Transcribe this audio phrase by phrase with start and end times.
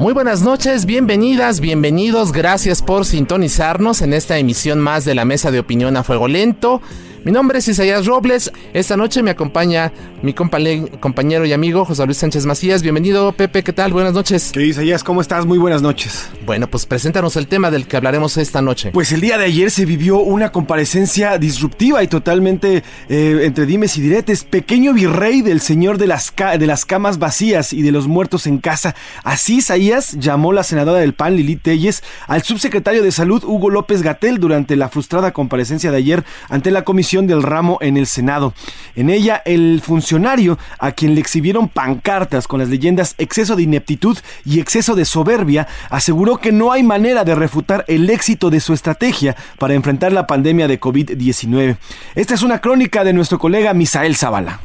[0.00, 5.50] Muy buenas noches, bienvenidas, bienvenidos, gracias por sintonizarnos en esta emisión más de la Mesa
[5.50, 6.80] de Opinión a Fuego Lento.
[7.22, 8.50] Mi nombre es Isaías Robles.
[8.72, 12.82] Esta noche me acompaña mi compañero y amigo José Luis Sánchez Macías.
[12.82, 13.62] Bienvenido, Pepe.
[13.62, 13.92] ¿Qué tal?
[13.92, 14.52] Buenas noches.
[14.52, 15.04] ¿Qué Isaías?
[15.04, 15.44] ¿Cómo estás?
[15.44, 16.30] Muy buenas noches.
[16.46, 18.90] Bueno, pues preséntanos el tema del que hablaremos esta noche.
[18.92, 23.98] Pues el día de ayer se vivió una comparecencia disruptiva y totalmente eh, entre dimes
[23.98, 24.44] y diretes.
[24.44, 28.58] Pequeño virrey del señor de las, de las camas vacías y de los muertos en
[28.58, 28.94] casa.
[29.24, 34.00] Así Isaías llamó la senadora del PAN, Lili Telles, al subsecretario de Salud, Hugo López
[34.00, 38.54] Gatel, durante la frustrada comparecencia de ayer ante la comisión del ramo en el Senado.
[38.94, 44.16] En ella, el funcionario a quien le exhibieron pancartas con las leyendas exceso de ineptitud
[44.44, 48.72] y exceso de soberbia, aseguró que no hay manera de refutar el éxito de su
[48.72, 51.76] estrategia para enfrentar la pandemia de COVID-19.
[52.14, 54.60] Esta es una crónica de nuestro colega Misael Zavala.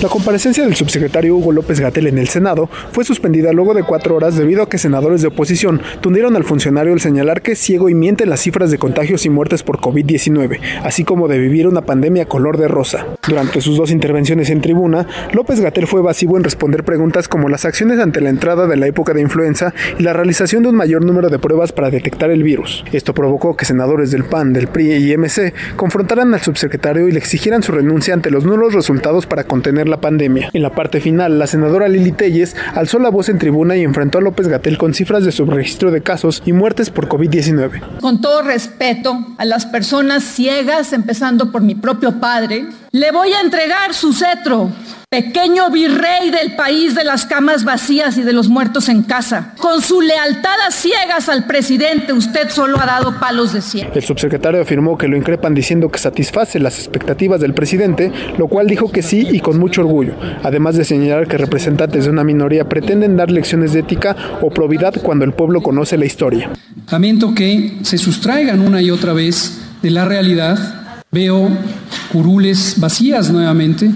[0.00, 4.16] La comparecencia del subsecretario Hugo López Gatel en el Senado fue suspendida luego de cuatro
[4.16, 7.94] horas debido a que senadores de oposición tundieron al funcionario al señalar que ciego y
[7.94, 12.26] miente las cifras de contagios y muertes por COVID-19, así como de vivir una pandemia
[12.26, 13.06] color de rosa.
[13.28, 17.64] Durante sus dos intervenciones en tribuna, López Gatel fue evasivo en responder preguntas como las
[17.64, 21.04] acciones ante la entrada de la época de influenza y la realización de un mayor
[21.04, 22.84] número de pruebas para detectar el virus.
[22.92, 27.18] Esto provocó que senadores del PAN, del PRI y MC confrontaran al subsecretario y le
[27.18, 30.50] exigieran su renuncia ante los nulos resultados para contener la pandemia.
[30.52, 34.18] En la parte final, la senadora Lili Telles alzó la voz en tribuna y enfrentó
[34.18, 38.00] a López Gatel con cifras de subregistro de casos y muertes por COVID-19.
[38.00, 43.40] Con todo respeto a las personas ciegas, empezando por mi propio padre, le voy a
[43.40, 44.70] entregar su cetro
[45.12, 49.52] pequeño virrey del país de las camas vacías y de los muertos en casa.
[49.58, 53.90] Con su lealtad a ciegas al presidente, usted solo ha dado palos de cielo.
[53.94, 58.66] El subsecretario afirmó que lo increpan diciendo que satisface las expectativas del presidente, lo cual
[58.66, 62.66] dijo que sí y con mucho orgullo, además de señalar que representantes de una minoría
[62.70, 66.48] pretenden dar lecciones de ética o probidad cuando el pueblo conoce la historia.
[66.90, 71.02] Lamento que se sustraigan una y otra vez de la realidad.
[71.10, 71.50] Veo
[72.10, 73.90] curules vacías nuevamente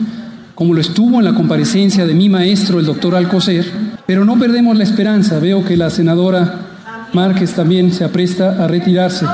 [0.56, 3.70] como lo estuvo en la comparecencia de mi maestro, el doctor Alcocer,
[4.06, 5.38] pero no perdemos la esperanza.
[5.38, 6.60] Veo que la senadora
[7.12, 9.26] Márquez también se apresta a retirarse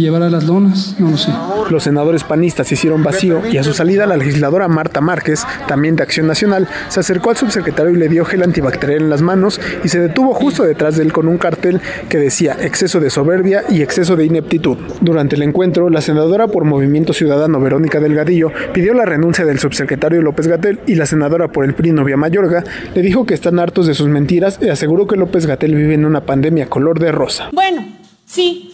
[0.00, 0.96] llevar a las lonas?
[0.98, 1.30] No lo sé.
[1.70, 6.02] Los senadores panistas hicieron vacío y a su salida la legisladora Marta Márquez, también de
[6.02, 9.88] Acción Nacional, se acercó al subsecretario y le dio gel antibacterial en las manos y
[9.88, 13.82] se detuvo justo detrás de él con un cartel que decía exceso de soberbia y
[13.82, 14.76] exceso de ineptitud.
[15.00, 20.22] Durante el encuentro, la senadora por Movimiento Ciudadano Verónica Delgadillo pidió la renuncia del subsecretario
[20.22, 22.64] López Gatel y la senadora por el PRI Novia Mayorga
[22.96, 26.04] le dijo que están hartos de sus mentiras y aseguró que López Gatel vive en
[26.04, 27.50] una pandemia color de rosa.
[27.52, 27.86] Bueno,
[28.26, 28.73] sí,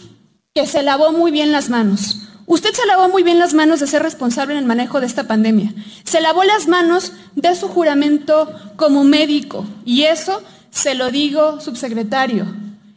[0.53, 2.27] que se lavó muy bien las manos.
[2.45, 5.23] Usted se lavó muy bien las manos de ser responsable en el manejo de esta
[5.23, 5.73] pandemia.
[6.03, 9.65] Se lavó las manos de su juramento como médico.
[9.85, 12.45] Y eso, se lo digo, subsecretario,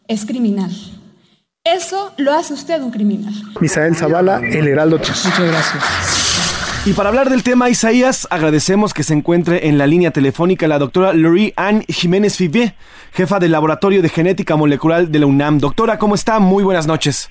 [0.09, 0.73] es criminal.
[1.63, 3.33] Eso lo hace usted un criminal.
[3.61, 4.99] Misael Zavala, El Heraldo.
[4.99, 5.85] Muchas gracias.
[6.87, 10.81] Y para hablar del tema, Isaías, agradecemos que se encuentre en la línea telefónica la
[10.81, 12.75] doctora Laurie Anne Jiménez Fivé,
[13.13, 15.61] jefa del Laboratorio de Genética Molecular de la UNAM.
[15.61, 16.41] Doctora, ¿cómo está?
[16.41, 17.31] Muy buenas noches.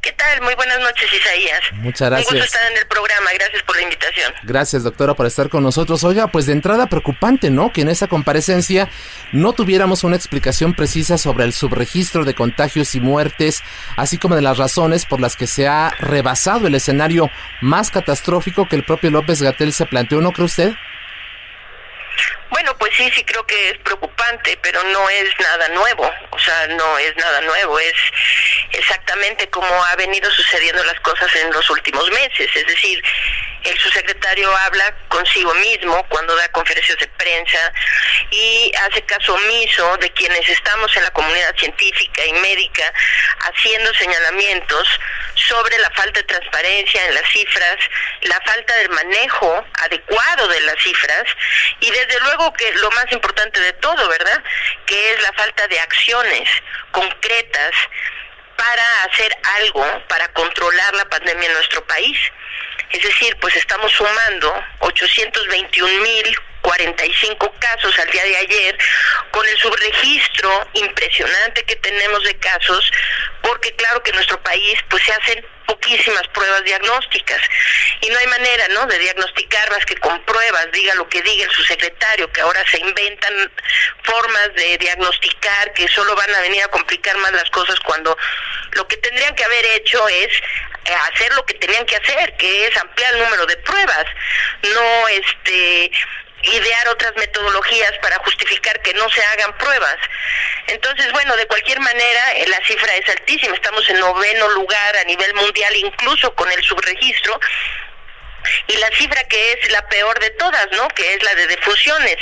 [0.00, 0.40] ¿Qué tal?
[0.40, 1.60] Muy buenas noches, Isaías.
[1.74, 2.32] Muchas gracias.
[2.32, 3.30] Un gusto estar en el programa.
[3.34, 4.32] Gracias por la invitación.
[4.44, 6.02] Gracias, doctora, por estar con nosotros.
[6.04, 7.70] Oiga, pues de entrada preocupante, ¿no?
[7.70, 8.88] Que en esa comparecencia
[9.32, 13.62] no tuviéramos una explicación precisa sobre el subregistro de contagios y muertes,
[13.96, 17.30] así como de las razones por las que se ha rebasado el escenario
[17.60, 20.72] más catastrófico que el propio López Gatel se planteó, ¿no cree usted?
[22.50, 26.66] Bueno, pues sí, sí creo que es preocupante, pero no es nada nuevo, o sea,
[26.68, 27.94] no es nada nuevo, es
[28.72, 33.02] exactamente como ha venido sucediendo las cosas en los últimos meses, es decir,
[33.64, 37.72] el subsecretario habla consigo mismo cuando da conferencias de prensa
[38.30, 42.92] y hace caso omiso de quienes estamos en la comunidad científica y médica
[43.40, 44.88] haciendo señalamientos
[45.34, 47.76] sobre la falta de transparencia en las cifras,
[48.22, 51.24] la falta del manejo adecuado de las cifras
[51.80, 54.42] y desde luego que lo más importante de todo, ¿verdad?
[54.86, 56.48] Que es la falta de acciones
[56.92, 57.72] concretas
[58.56, 62.18] para hacer algo para controlar la pandemia en nuestro país.
[62.90, 68.76] Es decir, pues estamos sumando 821.045 casos al día de ayer,
[69.30, 72.92] con el subregistro impresionante que tenemos de casos,
[73.42, 77.40] porque claro que en nuestro país pues se hacen poquísimas pruebas diagnósticas
[78.00, 81.44] y no hay manera, ¿no?, de diagnosticar más que con pruebas, diga lo que diga
[81.44, 83.52] el subsecretario, que ahora se inventan
[84.02, 88.16] formas de diagnosticar que solo van a venir a complicar más las cosas cuando
[88.72, 90.28] lo que tendrían que haber hecho es
[90.86, 94.06] eh, hacer lo que tenían que hacer, que es ampliar el número de pruebas,
[94.62, 95.92] no este
[96.42, 99.96] idear otras metodologías para justificar que no se hagan pruebas.
[100.66, 103.54] Entonces, bueno, de cualquier manera, eh, la cifra es altísima.
[103.54, 107.38] Estamos en noveno lugar a nivel mundial, incluso con el subregistro
[108.66, 110.88] y la cifra que es la peor de todas, ¿no?
[110.88, 112.16] Que es la de defunciones.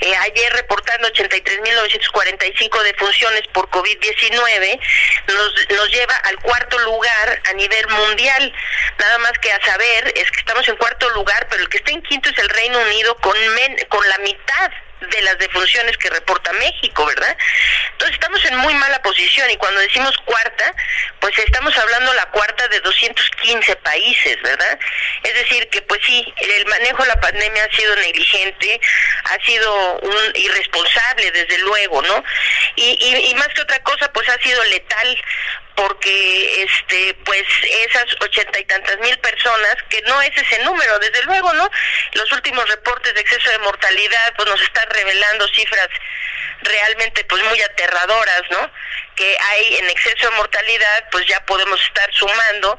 [0.00, 4.80] Eh, ayer reportando 83.945 defunciones por COVID-19
[5.28, 8.52] nos, nos lleva al cuarto lugar a nivel mundial.
[8.98, 11.92] Nada más que a saber es que estamos en cuarto lugar, pero el que está
[11.92, 13.36] en quinto es el Reino Unido con,
[13.88, 14.70] con la mitad
[15.00, 17.36] de las defunciones que reporta México, ¿verdad?
[17.92, 20.74] Entonces estamos en muy mala posición y cuando decimos cuarta,
[21.20, 24.78] pues estamos hablando la cuarta de 215 países, ¿verdad?
[25.22, 28.80] Es decir, que pues sí, el manejo de la pandemia ha sido negligente,
[29.24, 32.24] ha sido un irresponsable, desde luego, ¿no?
[32.76, 35.22] Y, y, y más que otra cosa, pues ha sido letal
[35.76, 37.44] porque este pues
[37.86, 41.70] esas ochenta y tantas mil personas que no es ese número desde luego no
[42.14, 45.88] los últimos reportes de exceso de mortalidad pues nos están revelando cifras
[46.62, 48.70] realmente pues muy aterradoras no
[49.14, 52.78] que hay en exceso de mortalidad pues ya podemos estar sumando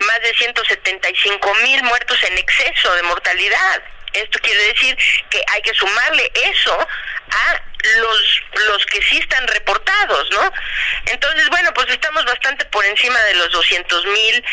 [0.00, 3.82] más de 175 mil muertos en exceso de mortalidad
[4.16, 4.96] esto quiere decir
[5.30, 6.88] que hay que sumarle eso
[7.30, 7.62] a
[8.00, 10.52] los los que sí están reportados, ¿no?
[11.06, 14.44] Entonces, bueno, pues estamos bastante por encima de los 200 mil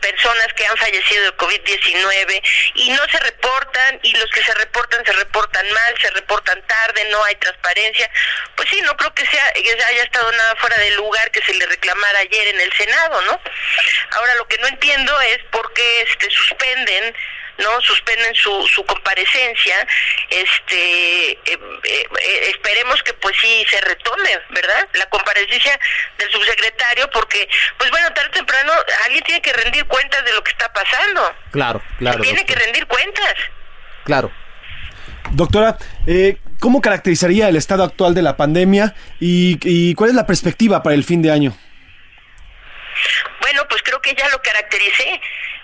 [0.00, 2.42] personas que han fallecido de COVID-19
[2.74, 7.04] y no se reportan y los que se reportan se reportan mal, se reportan tarde,
[7.10, 8.10] no hay transparencia.
[8.56, 11.54] Pues sí, no creo que sea que haya estado nada fuera del lugar que se
[11.54, 13.40] le reclamara ayer en el Senado, ¿no?
[14.12, 17.14] Ahora lo que no entiendo es por qué este suspenden
[17.58, 19.86] no suspenden su, su comparecencia
[20.30, 25.78] este eh, eh, eh, esperemos que pues sí se retome verdad la comparecencia
[26.18, 27.48] del subsecretario porque
[27.78, 28.72] pues bueno tarde o temprano
[29.04, 31.34] alguien tiene que rendir cuentas de lo que está pasando.
[31.52, 33.34] Claro claro tiene que rendir cuentas.
[34.04, 34.32] Claro.
[35.32, 35.76] Doctora,
[36.58, 40.94] ¿cómo caracterizaría el estado actual de la pandemia y, y cuál es la perspectiva para
[40.94, 41.56] el fin de año?
[43.40, 45.20] Bueno, pues creo que ya lo caractericé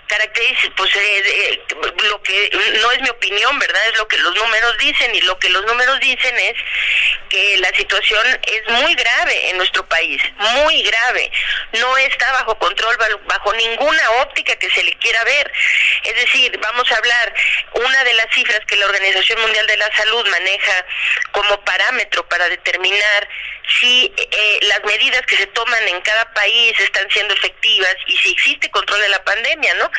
[0.07, 1.61] caracteriza, pues eh,
[2.09, 2.49] lo que
[2.81, 3.81] no es mi opinión, ¿verdad?
[3.91, 6.53] Es lo que los números dicen y lo que los números dicen es
[7.29, 11.31] que la situación es muy grave en nuestro país, muy grave.
[11.73, 15.51] No está bajo control, bajo ninguna óptica que se le quiera ver.
[16.03, 17.33] Es decir, vamos a hablar,
[17.73, 20.85] una de las cifras que la Organización Mundial de la Salud maneja
[21.31, 23.27] como parámetro para determinar
[23.79, 28.31] si eh, las medidas que se toman en cada país están siendo efectivas y si
[28.31, 29.91] existe control de la pandemia, ¿no?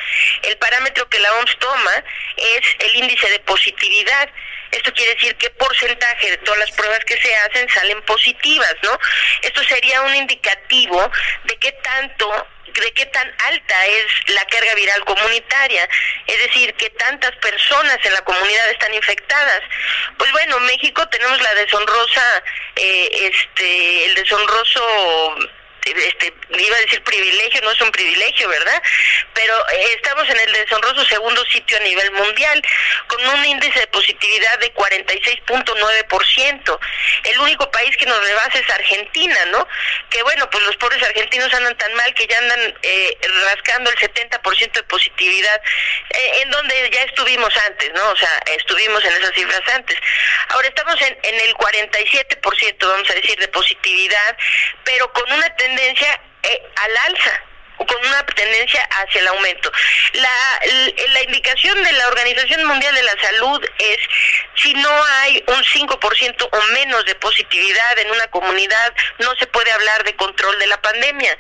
[0.42, 2.04] El parámetro que la OMS toma
[2.36, 4.28] es el índice de positividad.
[4.70, 8.98] Esto quiere decir qué porcentaje de todas las pruebas que se hacen salen positivas, ¿no?
[9.42, 11.10] Esto sería un indicativo
[11.44, 12.46] de qué tanto
[12.80, 15.88] de qué tan alta es la carga viral comunitaria,
[16.26, 19.62] es decir, qué tantas personas en la comunidad están infectadas.
[20.16, 22.42] Pues bueno, México tenemos la deshonrosa,
[22.76, 25.36] eh, este, el deshonroso
[25.84, 28.82] este, iba a decir privilegio, no es un privilegio, ¿verdad?
[29.34, 32.62] Pero eh, estamos en el deshonroso segundo sitio a nivel mundial,
[33.06, 36.78] con un índice de positividad de 46.9%.
[37.24, 39.66] El único país que nos rebasa es Argentina, ¿no?
[40.10, 43.96] Que bueno, pues los pobres argentinos andan tan mal que ya andan eh, rascando el
[43.96, 45.60] 70% de positividad,
[46.10, 48.10] eh, en donde ya estuvimos antes, ¿no?
[48.10, 49.98] O sea, estuvimos en esas cifras antes.
[50.48, 54.36] Ahora estamos en, en el 47%, vamos a decir, de positividad,
[54.84, 57.42] pero con una tendencia eh, al alza.
[57.78, 59.70] con una tendencia hacia el aumento.
[60.14, 60.60] La,
[61.12, 63.98] la indicación de la Organización Mundial de la Salud es
[64.62, 69.70] si no hay un 5% o menos de positividad en una comunidad, no se puede
[69.70, 71.36] hablar de control de la pandemia.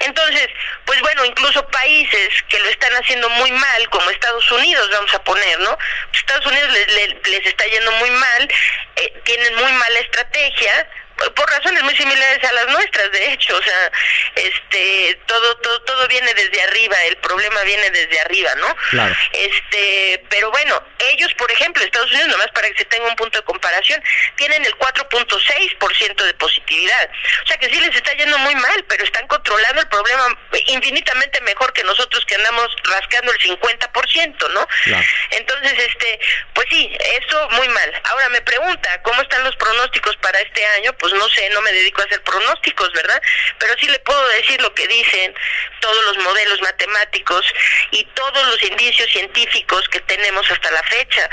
[0.00, 0.48] Entonces,
[0.84, 5.24] pues bueno, incluso países que lo están haciendo muy mal, como Estados Unidos, vamos a
[5.24, 5.76] poner, ¿no?
[6.12, 8.48] Estados Unidos les, les, está yendo muy mal,
[8.96, 10.88] eh, tienen muy mala estrategia,
[11.34, 13.92] por razones muy similares a las nuestras, de hecho, o sea,
[14.36, 18.74] este, todo, todo, todo viene desde arriba, el problema viene desde arriba, ¿no?
[18.90, 19.14] Claro.
[19.32, 23.38] Este, pero bueno, ellos, por ejemplo, Estados Unidos, nomás para que se tenga un punto
[23.38, 24.02] de comparación,
[24.36, 26.34] tienen el 4.6% de
[26.70, 31.40] O sea que sí les está yendo muy mal, pero están controlando el problema infinitamente
[31.42, 34.68] mejor que nosotros que andamos rascando el 50%, ¿no?
[34.84, 35.04] Claro.
[35.30, 36.20] Entonces, este,
[36.54, 38.02] pues sí, eso muy mal.
[38.04, 40.92] Ahora me pregunta, ¿cómo están los pronósticos para este año?
[40.94, 43.20] Pues no sé, no me dedico a hacer pronósticos, ¿verdad?
[43.58, 45.34] Pero sí le puedo decir lo que dicen
[45.80, 47.44] todos los modelos matemáticos
[47.90, 51.28] y todos los indicios científicos que tenemos hasta la fecha.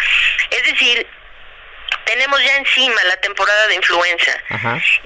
[0.50, 1.08] Es decir,
[2.08, 4.32] tenemos ya encima la temporada de influenza.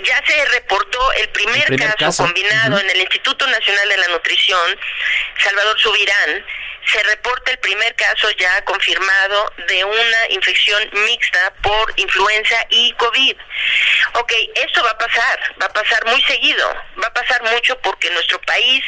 [0.04, 4.80] Ya se reportó el primer, caso, combinado en el Instituto Nacional de la Nutrición,
[5.44, 6.46] Salvador Subirán,
[6.86, 13.38] se reporta el primer caso ya confirmado de una infección mixta por influenza y COVID.
[14.14, 16.68] Ok, esto va a pasar, va a pasar muy seguido,
[17.02, 18.84] va a pasar mucho porque en nuestro país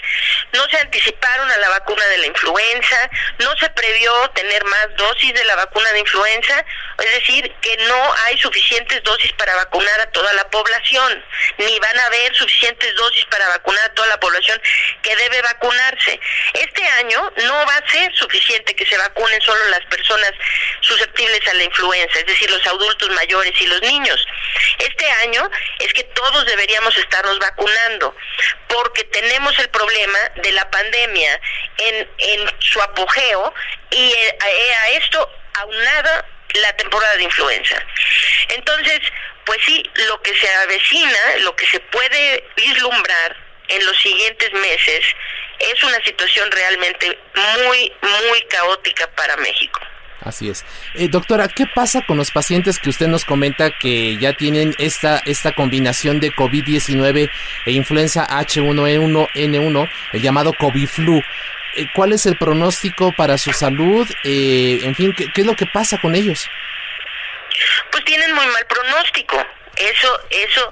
[0.51, 3.09] no se anticiparon a la vacuna de la influenza,
[3.39, 6.65] no se previó tener más dosis de la vacuna de influenza,
[6.99, 11.23] es decir, que no hay suficientes dosis para vacunar a toda la población,
[11.57, 14.61] ni van a haber suficientes dosis para vacunar a toda la población
[15.01, 16.19] que debe vacunarse.
[16.53, 20.31] Este año no va a ser suficiente que se vacunen solo las personas
[20.81, 24.25] susceptibles a la influenza, es decir, los adultos mayores y los niños.
[24.79, 25.49] Este año
[25.79, 28.15] es que todos deberíamos estarnos vacunando,
[28.67, 31.41] porque tenemos el problema de la pandemia
[31.77, 33.53] en, en su apogeo
[33.91, 36.25] y eh, a, a esto aunada
[36.55, 37.75] la temporada de influenza.
[38.49, 38.99] Entonces,
[39.45, 43.35] pues sí, lo que se avecina, lo que se puede vislumbrar
[43.67, 45.05] en los siguientes meses
[45.71, 49.79] es una situación realmente muy, muy caótica para México.
[50.21, 50.63] Así es.
[50.95, 55.21] Eh, doctora, ¿qué pasa con los pacientes que usted nos comenta que ya tienen esta,
[55.25, 57.29] esta combinación de COVID-19
[57.65, 61.21] e influenza H1N1, el llamado COVID-flu?
[61.75, 64.09] Eh, ¿Cuál es el pronóstico para su salud?
[64.23, 66.47] Eh, en fin, ¿qué, ¿qué es lo que pasa con ellos?
[67.91, 70.71] Pues tienen muy mal pronóstico eso eso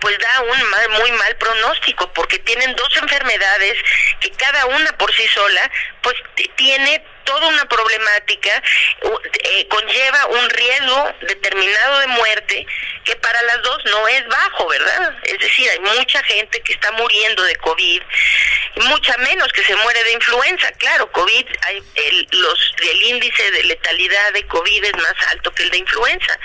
[0.00, 3.76] pues da un mal, muy mal pronóstico porque tienen dos enfermedades
[4.20, 5.70] que cada una por sí sola
[6.02, 6.16] pues
[6.56, 8.62] tiene toda una problemática,
[9.44, 12.66] eh, conlleva un riesgo determinado de muerte
[13.04, 15.14] que para las dos no es bajo, ¿verdad?
[15.22, 18.02] Es decir, hay mucha gente que está muriendo de COVID,
[18.76, 20.70] mucha menos que se muere de influenza.
[20.72, 25.62] Claro, COVID, hay el, los, el índice de letalidad de COVID es más alto que
[25.64, 26.38] el de influenza.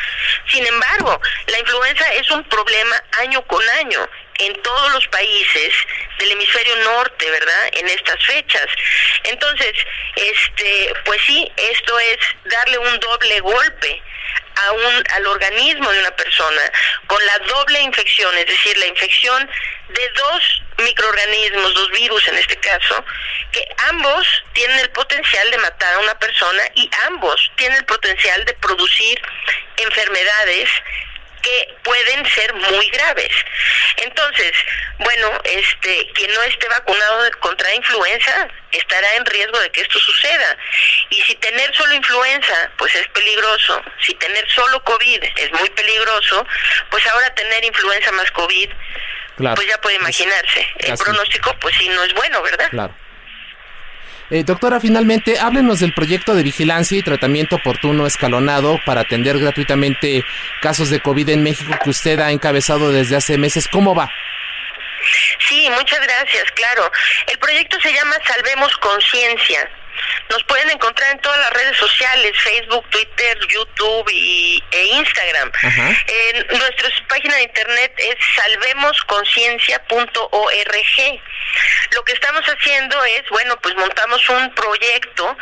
[0.49, 4.07] Sin embargo, la influenza es un problema año con año
[4.39, 5.73] en todos los países
[6.19, 6.44] del hemisferio
[6.77, 7.69] norte, ¿verdad?
[7.73, 8.67] En estas fechas.
[9.23, 9.73] Entonces,
[10.15, 14.01] este, pues sí, esto es darle un doble golpe
[14.55, 16.61] a un, al organismo de una persona
[17.07, 19.49] con la doble infección, es decir, la infección
[19.89, 23.03] de dos microorganismos, dos virus en este caso,
[23.51, 28.43] que ambos tienen el potencial de matar a una persona y ambos tienen el potencial
[28.45, 29.21] de producir
[29.77, 30.69] enfermedades
[31.45, 33.29] que pueden ser muy graves.
[33.97, 34.51] Entonces,
[34.97, 40.57] bueno, este, quien no esté vacunado contra influenza estará en riesgo de que esto suceda.
[41.11, 43.81] Y si tener solo influenza, pues es peligroso.
[44.01, 46.47] Si tener solo COVID es muy peligroso,
[46.89, 48.69] pues ahora tener influenza más COVID,
[49.37, 50.67] pues ya puede imaginarse.
[50.79, 52.69] El pronóstico, pues sí, no es bueno, ¿verdad?
[52.71, 52.95] Claro.
[54.31, 60.25] Eh, doctora, finalmente, háblenos del proyecto de vigilancia y tratamiento oportuno escalonado para atender gratuitamente
[60.61, 63.67] casos de COVID en México que usted ha encabezado desde hace meses.
[63.67, 64.09] ¿Cómo va?
[65.47, 66.91] Sí, muchas gracias, claro.
[67.31, 69.69] El proyecto se llama Salvemos Conciencia.
[70.29, 75.51] Nos pueden encontrar en todas las redes sociales, Facebook, Twitter, YouTube y, e Instagram.
[76.49, 81.21] Nuestra página de internet es salvemosconciencia.org.
[81.91, 85.37] Lo que estamos haciendo es, bueno, pues montamos un proyecto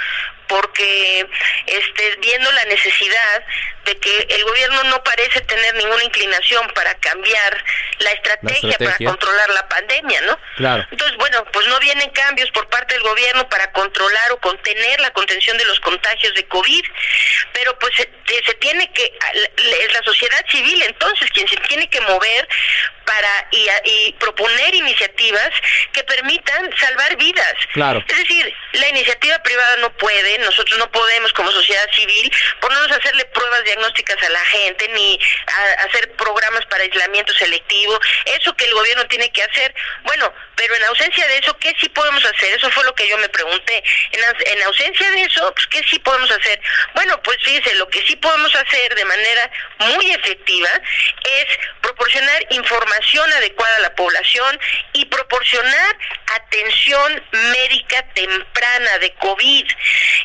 [0.47, 1.27] porque
[1.65, 3.45] este, viendo la necesidad
[3.85, 7.63] de que el gobierno no parece tener ninguna inclinación para cambiar
[7.99, 10.39] la estrategia, para controlar la pandemia, ¿no?
[10.55, 10.87] Claro.
[10.89, 15.11] Entonces, bueno, pues no vienen cambios por parte del gobierno para controlar o contener la
[15.11, 16.85] contención de los contagios de COVID,
[17.51, 18.09] pero pues se,
[18.45, 19.11] se tiene que,
[19.57, 22.47] es la sociedad civil entonces quien se tiene que mover
[23.05, 25.49] para y, proponer iniciativas
[25.91, 27.53] que permitan salvar vidas.
[27.73, 28.03] Claro.
[28.07, 32.95] Es decir, la iniciativa privada no puede, nosotros no podemos como sociedad civil ponernos a
[32.95, 38.65] hacerle pruebas diagnósticas a la gente ni a hacer programas para aislamiento selectivo, eso que
[38.65, 39.73] el gobierno tiene que hacer.
[40.03, 42.55] Bueno, pero en ausencia de eso, ¿qué sí podemos hacer?
[42.55, 43.83] Eso fue lo que yo me pregunté.
[44.11, 44.21] En,
[44.57, 46.61] en ausencia de eso, pues, ¿qué sí podemos hacer?
[46.95, 50.69] Bueno, pues fíjese, lo que sí podemos hacer de manera muy efectiva
[51.23, 51.45] es
[51.81, 52.92] proporcionar información
[53.35, 54.59] adecuada a la población
[54.93, 55.97] y proporcionar
[56.35, 59.67] atención médica temprana de COVID,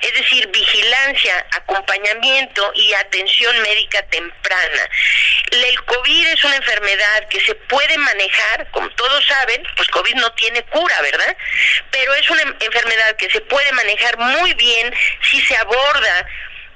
[0.02, 4.90] es decir, vigilancia, acompañamiento y atención médica temprana.
[5.50, 10.32] El COVID es una enfermedad que se puede manejar, como todos saben, pues COVID no
[10.32, 11.37] tiene cura, ¿verdad?
[11.90, 14.94] Pero es una enfermedad que se puede manejar muy bien
[15.30, 16.26] si se aborda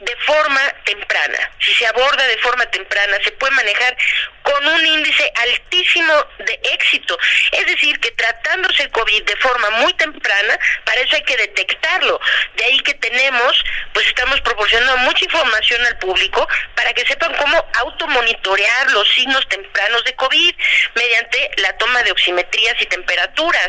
[0.03, 1.51] de forma temprana.
[1.61, 3.97] Si se aborda de forma temprana, se puede manejar
[4.43, 7.19] con un índice altísimo de éxito.
[7.53, 12.21] Es decir, que tratándose el COVID de forma muy temprana, para eso hay que detectarlo.
[12.57, 17.65] De ahí que tenemos, pues estamos proporcionando mucha información al público para que sepan cómo
[17.75, 20.55] automonitorear los signos tempranos de COVID
[20.95, 23.69] mediante la toma de oximetrías y temperaturas.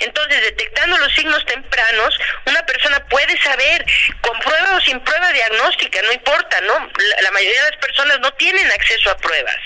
[0.00, 3.84] Entonces, detectando los signos tempranos, una persona puede saber,
[4.20, 6.90] con prueba o sin prueba de diagnóstica, no importa, ¿no?
[7.22, 9.56] La, mayoría de las personas no tienen acceso a pruebas.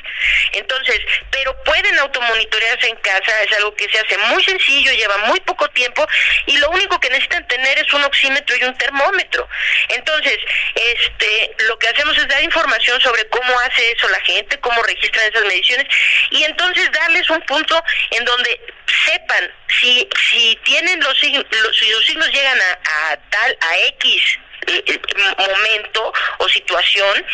[0.52, 5.40] Entonces, pero pueden automonitorearse en casa, es algo que se hace muy sencillo, lleva muy
[5.40, 6.06] poco tiempo
[6.46, 9.48] y lo único que necesitan tener es un oxímetro y un termómetro.
[9.88, 10.38] Entonces,
[10.74, 15.26] este, lo que hacemos es dar información sobre cómo hace eso la gente, cómo registran
[15.26, 15.86] esas mediciones
[16.30, 18.60] y entonces darles un punto en donde
[19.04, 21.44] sepan si si tienen los signos,
[21.78, 24.38] si los signos llegan a, a tal a X
[24.68, 25.00] eh, eh,
[25.36, 27.24] momento o situación.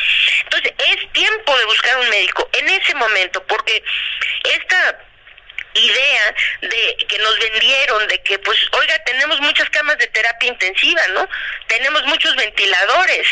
[0.44, 3.82] Entonces, es tiempo de buscar un médico en ese momento, porque
[4.44, 4.98] esta
[5.74, 11.02] idea de que nos vendieron de que pues oiga tenemos muchas camas de terapia intensiva
[11.08, 11.28] no
[11.66, 13.26] tenemos muchos ventiladores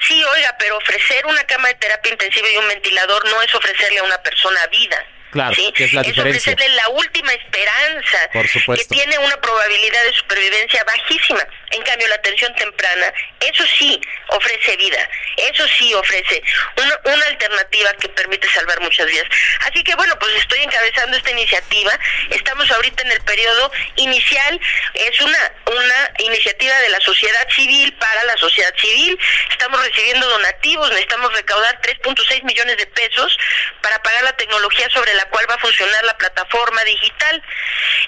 [0.00, 4.00] sí oiga pero ofrecer una cama de terapia intensiva y un ventilador no es ofrecerle
[4.00, 6.52] a una persona vida Claro, que es la diferencia.
[6.52, 11.46] ofrecerle la última esperanza, que tiene una probabilidad de supervivencia bajísima.
[11.72, 16.42] En cambio, la atención temprana, eso sí ofrece vida, eso sí ofrece
[16.76, 19.26] una, una alternativa que permite salvar muchas vidas.
[19.60, 21.98] Así que bueno, pues estoy encabezando esta iniciativa.
[22.30, 24.60] Estamos ahorita en el periodo inicial,
[24.94, 29.18] es una, una iniciativa de la sociedad civil para la sociedad civil.
[29.50, 33.36] Estamos recibiendo donativos, necesitamos recaudar 3.6 millones de pesos
[33.82, 37.42] para pagar la tecnología sobre la cual va a funcionar la plataforma digital.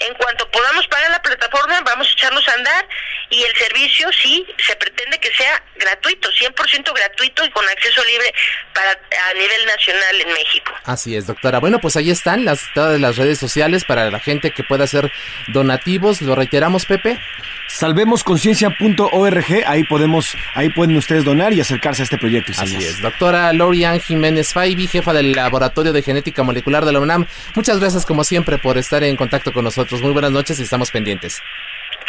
[0.01, 2.89] En cuanto podamos pagar la plataforma, vamos a echarnos a andar
[3.31, 8.33] y el servicio sí se pretende que sea gratuito, 100% gratuito y con acceso libre
[8.75, 10.73] para a nivel nacional en México.
[10.85, 11.59] Así es, doctora.
[11.59, 15.11] Bueno, pues ahí están las todas las redes sociales para la gente que pueda hacer
[15.49, 16.21] donativos.
[16.23, 17.19] Lo reiteramos, Pepe.
[17.69, 22.53] Salvemosconciencia.org, ahí podemos, ahí pueden ustedes donar y acercarse a este proyecto.
[22.57, 27.27] Así es, doctora Lorian Jiménez Faibi, jefa del Laboratorio de Genética Molecular de la UNAM.
[27.55, 30.01] Muchas gracias como siempre por estar en contacto con nosotros.
[30.01, 31.43] Muy buenas noches y estamos pendientes.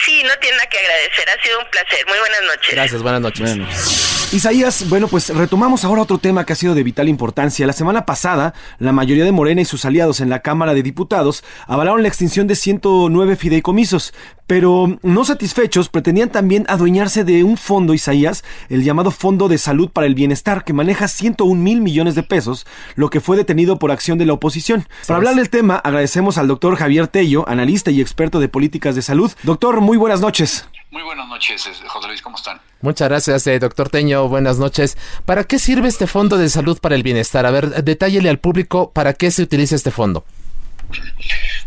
[0.06, 2.06] Sí, no tiene nada que agradecer, ha sido un placer.
[2.08, 2.72] Muy buenas noches.
[2.72, 4.34] Gracias, buenas noches.
[4.34, 7.66] Isaías, bueno, pues retomamos ahora otro tema que ha sido de vital importancia.
[7.66, 11.44] La semana pasada, la mayoría de Morena y sus aliados en la Cámara de Diputados
[11.66, 14.14] avalaron la extinción de 109 fideicomisos,
[14.50, 19.92] pero no satisfechos pretendían también adueñarse de un fondo, Isaías, el llamado Fondo de Salud
[19.92, 23.92] para el Bienestar, que maneja 101 mil millones de pesos, lo que fue detenido por
[23.92, 24.88] acción de la oposición.
[25.06, 29.04] Para hablar del tema, agradecemos al doctor Javier Tello, analista y experto de políticas de
[29.04, 29.32] salud.
[29.44, 30.68] Doctor, muy buenas noches.
[30.90, 32.60] Muy buenas noches, José Luis, ¿cómo están?
[32.82, 34.28] Muchas gracias, eh, doctor Teño.
[34.30, 34.98] Buenas noches.
[35.26, 37.46] ¿Para qué sirve este Fondo de Salud para el Bienestar?
[37.46, 40.26] A ver, detállele al público para qué se utiliza este fondo.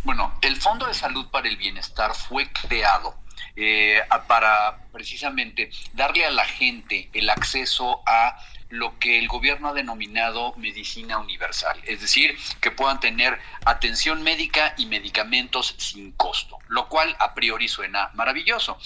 [0.04, 3.14] Bueno, el Fondo de Salud para el Bienestar fue creado
[3.54, 8.36] eh, para precisamente darle a la gente el acceso a
[8.68, 14.74] lo que el gobierno ha denominado medicina universal, es decir, que puedan tener atención médica
[14.78, 18.78] y medicamentos sin costo, lo cual a priori suena maravilloso.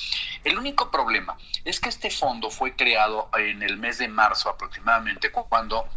[0.42, 5.31] El único problema es que este fondo fue creado en el mes de marzo aproximadamente,
[5.31, 5.88] cuando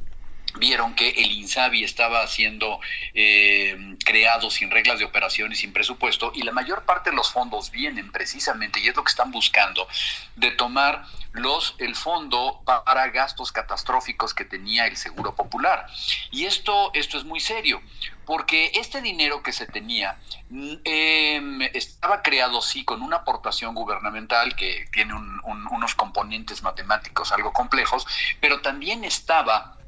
[0.56, 2.80] vieron que el INSABI estaba siendo
[3.14, 7.32] eh, creado sin reglas de operación y sin presupuesto y la mayor parte de los
[7.32, 9.88] fondos vienen precisamente, y es lo que están buscando,
[10.36, 15.86] de tomar los el fondo para gastos catastróficos que tenía el Seguro Popular.
[16.32, 17.82] Y esto, esto es muy serio,
[18.26, 20.18] porque este dinero que se tenía
[20.50, 27.54] mm, em, estaba creado, sí, con una aportación gubernamental que tiene unos componentes matemáticos algo
[27.54, 28.08] complejos,
[28.40, 29.79] pero también estaba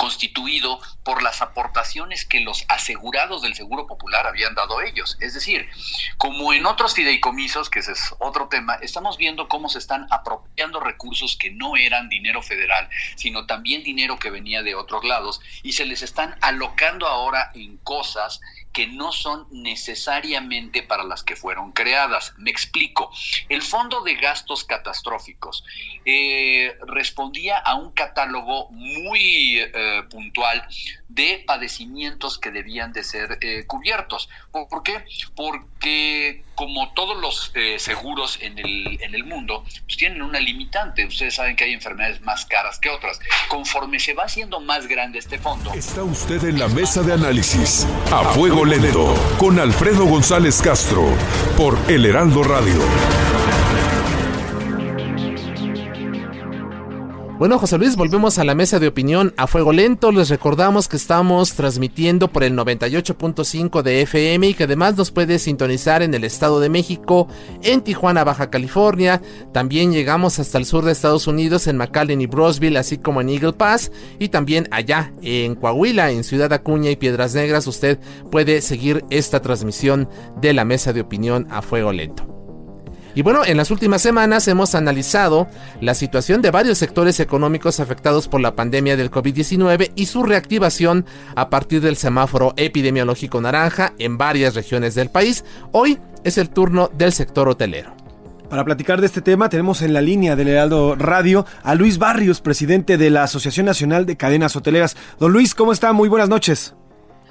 [0.00, 5.18] constituido por las aportaciones que los asegurados del Seguro Popular habían dado ellos.
[5.20, 5.68] Es decir,
[6.16, 10.80] como en otros fideicomisos, que ese es otro tema, estamos viendo cómo se están apropiando
[10.80, 15.74] recursos que no eran dinero federal, sino también dinero que venía de otros lados, y
[15.74, 18.40] se les están alocando ahora en cosas
[18.72, 22.34] que no son necesariamente para las que fueron creadas.
[22.38, 23.10] Me explico.
[23.48, 25.64] El Fondo de Gastos Catastróficos
[26.04, 30.66] eh, respondía a un catálogo muy eh, puntual
[31.08, 34.28] de padecimientos que debían de ser eh, cubiertos.
[34.52, 35.04] ¿Por, qué?
[35.34, 35.79] Porque
[36.54, 41.06] como todos los seguros en el, en el mundo, pues tienen una limitante.
[41.06, 43.18] Ustedes saben que hay enfermedades más caras que otras.
[43.48, 45.72] Conforme se va haciendo más grande este fondo.
[45.72, 47.86] Está usted en la mesa de análisis.
[48.12, 51.04] A fuego Lento con Alfredo González Castro
[51.56, 53.49] por El Heraldo Radio.
[57.40, 60.12] Bueno, José Luis, volvemos a la mesa de opinión a fuego lento.
[60.12, 65.38] Les recordamos que estamos transmitiendo por el 98.5 de FM y que además nos puede
[65.38, 67.28] sintonizar en el Estado de México,
[67.62, 69.22] en Tijuana, Baja California.
[69.54, 73.30] También llegamos hasta el sur de Estados Unidos, en McAllen y Brosville, así como en
[73.30, 73.90] Eagle Pass.
[74.18, 77.98] Y también allá en Coahuila, en Ciudad Acuña y Piedras Negras, usted
[78.30, 80.10] puede seguir esta transmisión
[80.42, 82.39] de la mesa de opinión a fuego lento.
[83.14, 85.48] Y bueno, en las últimas semanas hemos analizado
[85.80, 91.04] la situación de varios sectores económicos afectados por la pandemia del COVID-19 y su reactivación
[91.34, 95.44] a partir del semáforo epidemiológico naranja en varias regiones del país.
[95.72, 97.94] Hoy es el turno del sector hotelero.
[98.48, 102.40] Para platicar de este tema tenemos en la línea del Heraldo Radio a Luis Barrios,
[102.40, 104.96] presidente de la Asociación Nacional de Cadenas Hoteleras.
[105.20, 105.92] Don Luis, ¿cómo está?
[105.92, 106.74] Muy buenas noches.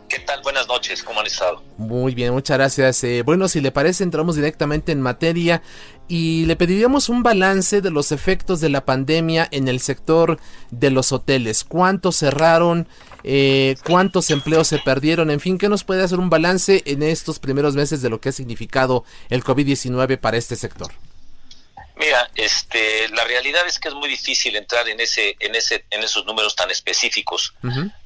[0.09, 0.41] ¿Qué tal?
[0.41, 1.63] Buenas noches, ¿cómo han estado?
[1.77, 3.03] Muy bien, muchas gracias.
[3.03, 5.61] Eh, bueno, si le parece, entramos directamente en materia
[6.07, 10.39] y le pediríamos un balance de los efectos de la pandemia en el sector
[10.71, 11.63] de los hoteles.
[11.63, 12.87] ¿Cuántos cerraron?
[13.23, 15.29] Eh, ¿Cuántos empleos se perdieron?
[15.29, 18.29] En fin, ¿qué nos puede hacer un balance en estos primeros meses de lo que
[18.29, 20.91] ha significado el COVID-19 para este sector?
[21.97, 26.01] Mira, este, la realidad es que es muy difícil entrar en ese, en ese, en
[26.01, 27.53] esos números tan específicos,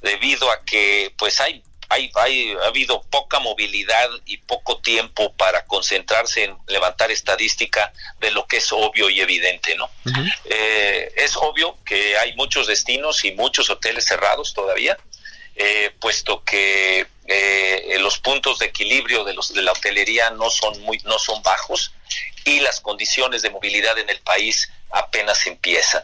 [0.02, 1.64] debido a que, pues, hay
[1.94, 8.48] hay, ha habido poca movilidad y poco tiempo para concentrarse en levantar estadística de lo
[8.48, 9.90] que es obvio y evidente, ¿no?
[10.46, 14.98] Eh, es obvio que hay muchos destinos y muchos hoteles cerrados todavía,
[15.56, 20.82] eh, puesto que eh, los puntos de equilibrio de, los, de la hotelería no son,
[20.82, 21.94] muy, no son bajos
[22.46, 26.04] y las condiciones de movilidad en el país apenas empiezan.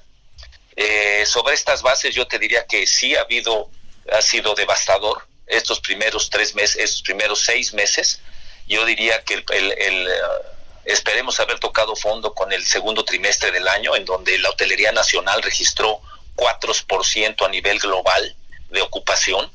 [1.25, 3.69] sobre estas bases yo te diría que sí ha habido,
[4.11, 8.21] ha sido devastador estos primeros tres meses, estos primeros seis meses.
[8.67, 10.49] Yo diría que el, uh,
[10.85, 15.41] esperemos haber tocado fondo con el segundo trimestre del año, en donde la hotelería nacional
[15.41, 16.01] registró
[16.35, 18.35] 4% a nivel global
[18.69, 19.51] de ocupación,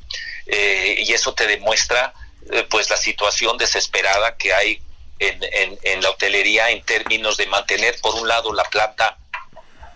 [0.46, 2.12] eh, y eso te demuestra
[2.50, 4.82] eh, pues la situación desesperada que hay
[5.18, 9.16] en, la hotelería en términos de mantener por un lado la planta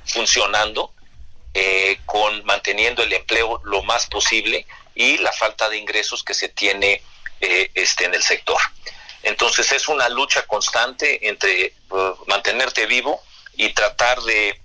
[0.06, 0.92] funcionando,
[1.52, 4.66] eh, con manteniendo el empleo lo más posible
[4.98, 7.00] y la falta de ingresos que se tiene
[7.40, 8.58] eh, este, en el sector.
[9.22, 13.22] Entonces es una lucha constante entre uh, mantenerte vivo
[13.56, 14.60] y tratar de,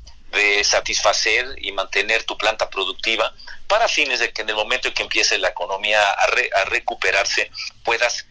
[0.64, 3.32] satisfacer y mantener tu planta productiva
[3.68, 7.52] para fines de que en el momento en que empiece la economía a, recuperarse
[7.84, 8.26] puedas,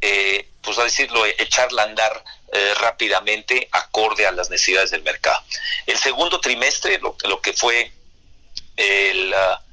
[0.00, 5.42] eh, pues a decirlo, echarla a andar eh, rápidamente acorde a las necesidades del mercado.
[5.86, 7.90] El segundo trimestre, lo, que fue
[8.76, 9.34] el...
[9.34, 9.69] Uh,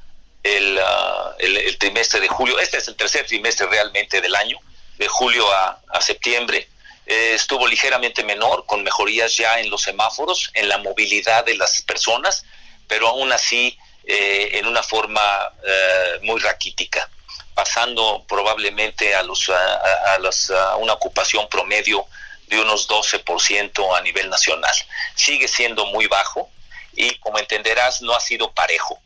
[0.82, 4.58] Ah, el, trimestre de julio, este es el tercer trimestre realmente del año,
[4.98, 6.70] de julio a, septiembre,
[7.06, 11.82] eh, estuvo ligeramente menor, con mejorías ya en los semáforos, en la movilidad de las
[11.82, 12.46] personas,
[12.88, 15.22] pero aún así eh, en una forma
[15.66, 17.10] eh, muy raquítica,
[17.54, 22.06] pasando probablemente a, los, a, una ocupación promedio
[22.48, 24.76] de unos 12% a nivel nacional.
[25.16, 26.50] Sigue siendo muy bajo
[26.94, 29.02] y como entenderás no ha sido parejo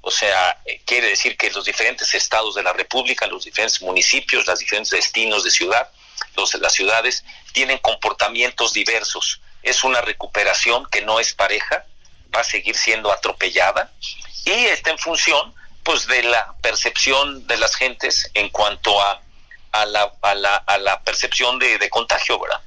[0.00, 4.46] o sea, eh, quiere decir que los diferentes estados de la República, los diferentes municipios,
[4.46, 5.90] los diferentes destinos de ciudad,
[6.36, 9.40] los, las ciudades, tienen comportamientos diversos.
[9.62, 11.84] Es una recuperación que no es pareja,
[12.34, 13.92] va a seguir siendo atropellada
[14.44, 19.22] y está en función pues de la percepción de las gentes en cuanto a,
[19.72, 22.60] a, la, a, la, a la, percepción de, contagio, ¿verdad?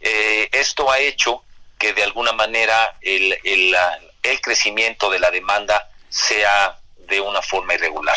[0.00, 1.44] Eh, esto ha hecho
[1.78, 3.76] que de alguna manera el, el,
[4.22, 8.16] el crecimiento de la demanda sea de una forma irregular.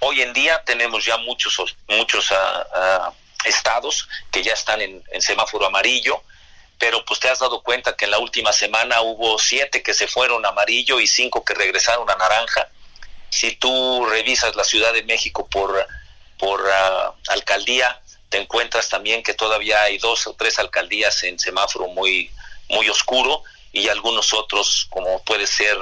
[0.00, 3.12] Hoy en día tenemos ya muchos, muchos ah, ah,
[3.44, 6.22] estados que ya están en, semáforo amarillo,
[6.78, 10.06] pero pues te has dado cuenta que en la última semana hubo siete que se
[10.06, 12.68] fueron amarillo y cinco que regresaron a naranja
[13.30, 15.86] Si tú revisas la Ciudad de México por,
[16.38, 21.88] por ah, alcaldía, te encuentras también que todavía hay dos o tres alcaldías en semáforo
[21.88, 22.30] muy,
[22.68, 23.42] muy oscuro
[23.72, 25.76] y algunos otros, como puede ser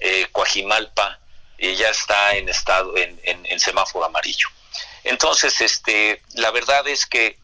[0.00, 1.18] eh, Coajimalpa,
[1.58, 4.48] ya está en estado en, semáforo amarillo.
[5.04, 7.38] Entonces, este, la verdad es que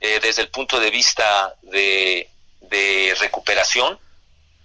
[0.00, 2.28] eh, desde el punto de vista de,
[2.60, 3.98] de recuperación,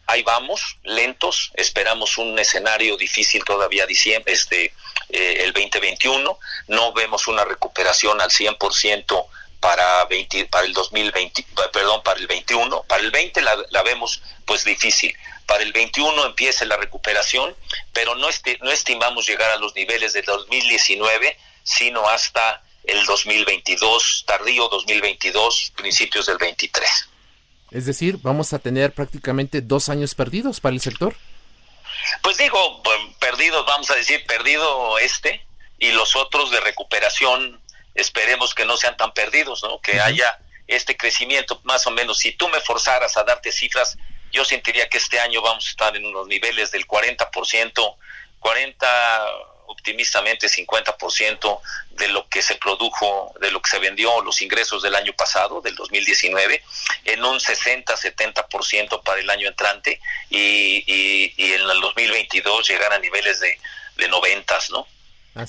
[0.07, 4.73] ahí vamos, lentos, esperamos un escenario difícil todavía diciembre, este,
[5.09, 9.25] eh, el 2021, no vemos una recuperación al 100%
[9.67, 14.21] para, 20, para el 2020, perdón, para el 21, para el 20 la, la vemos
[14.45, 15.13] pues difícil,
[15.45, 17.53] para el 21 empiece la recuperación,
[17.91, 24.23] pero no, este, no estimamos llegar a los niveles del 2019, sino hasta el 2022,
[24.25, 26.89] tardío 2022, principios del 23.
[27.71, 31.13] Es decir, vamos a tener prácticamente dos años perdidos para el sector.
[32.21, 32.81] Pues digo,
[33.19, 35.45] perdidos, vamos a decir, perdido este
[35.77, 37.59] y los otros de recuperación,
[37.97, 39.81] esperemos que no sean tan perdidos, ¿no?
[39.81, 42.19] Que haya este crecimiento, más o menos.
[42.19, 43.97] Si tú me forzaras a darte cifras,
[44.31, 47.95] yo sentiría que este año vamos a estar en unos niveles del 40%,
[48.39, 49.25] 40
[49.67, 51.59] optimistamente 50%
[51.91, 55.61] de lo que se produjo, de lo que se vendió, los ingresos del año pasado,
[55.61, 56.63] del 2019,
[57.05, 63.39] en un 60-70% para el año entrante y, y, en el 2022 llegar a niveles
[63.39, 63.59] de,
[63.97, 64.87] de 90, ¿no?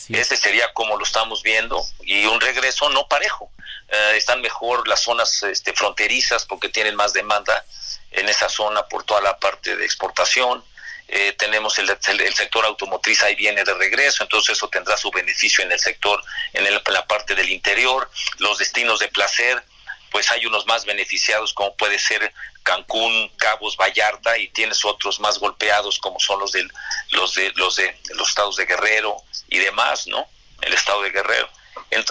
[0.09, 3.51] Ese sería como lo estamos viendo y un regreso no parejo.
[3.89, 7.65] Eh, están mejor las zonas este, fronterizas porque tienen más demanda
[8.11, 10.63] en esa zona por toda la parte de exportación.
[11.11, 15.65] Eh, tenemos el, el, sector automotriz ahí viene de regreso, entonces eso tendrá su beneficio
[15.65, 16.23] en el sector,
[16.53, 19.63] en, el, la parte del interior, los destinos de placer,
[20.11, 25.39] pues hay unos más beneficiados como puede ser Cancún, Cabos, Vallarta y tienes otros más
[25.39, 26.69] golpeados como son los de
[27.13, 29.17] los de los de los estados de Guerrero
[29.49, 30.29] y demás, ¿no?
[30.61, 31.49] El estado de Guerrero.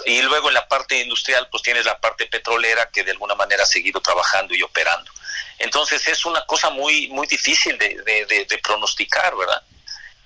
[0.06, 3.62] Y luego en la parte industrial, pues tienes la parte petrolera que de alguna manera
[3.62, 5.10] ha seguido trabajando y operando.
[5.58, 9.62] Entonces es una cosa muy, muy difícil de, pronosticar, ¿verdad?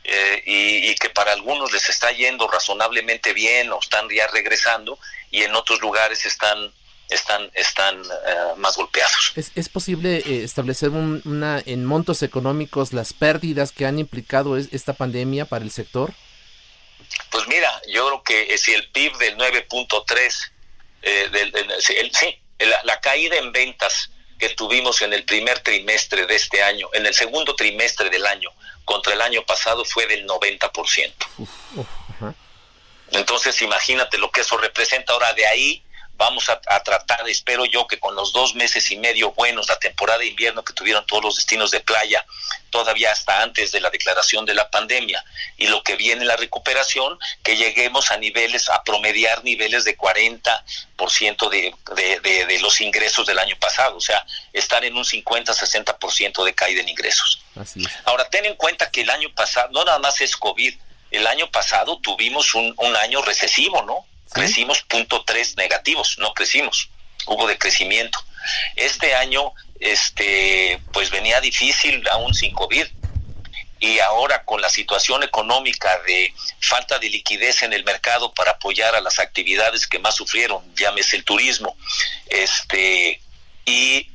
[0.04, 4.98] Eh, y, que para algunos les está yendo razonablemente bien o están ya regresando
[5.30, 6.72] y en otros lugares están
[7.12, 9.32] están están eh, más golpeados.
[9.36, 15.44] ¿Es, posible eh, establecer una en montos económicos las pérdidas que han implicado esta pandemia
[15.44, 16.12] para el sector?
[17.30, 20.50] Pues mira, yo creo que si el PIB del 9.3,
[21.30, 22.38] del, sí,
[22.84, 27.14] la, caída en ventas que tuvimos en el primer trimestre de este año, en el
[27.14, 28.50] segundo trimestre del año,
[28.84, 31.12] contra el año pasado fue del 90%.
[33.12, 35.82] Entonces imagínate lo que eso representa ahora de ahí
[36.16, 40.20] vamos a, tratar, espero yo, que con los dos meses y medio buenos, la temporada
[40.20, 42.24] de invierno que tuvieron todos los destinos de playa,
[42.70, 45.24] todavía hasta antes de la declaración de la pandemia,
[45.56, 51.48] y lo que viene la recuperación, que lleguemos a niveles, a promediar niveles de 40%
[51.50, 56.44] de, de, de, de los ingresos del año pasado, o sea, estar en un 50-60%
[56.44, 57.42] de caída en ingresos.
[58.04, 60.74] Ahora, ten en cuenta que el año pasado, no nada más es COVID,
[61.10, 64.06] el año pasado tuvimos un, un año recesivo, ¿no?
[64.32, 66.88] Crecimos punto tres negativos, no crecimos,
[67.26, 68.18] hubo decrecimiento.
[68.76, 72.86] Este año, este, pues venía difícil aún sin COVID
[73.82, 78.94] y ahora con la situación económica de falta de liquidez en el mercado para apoyar
[78.94, 81.76] a las actividades que más sufrieron, llámese el turismo,
[82.28, 83.20] este
[83.64, 84.08] y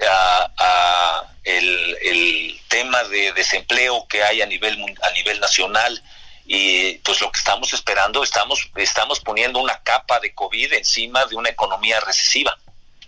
[1.43, 6.03] el, el, tema de desempleo que hay a nivel a nivel nacional
[6.47, 11.36] y pues lo que estamos esperando, estamos, estamos poniendo una capa de COVID encima de
[11.36, 12.57] una economía recesiva,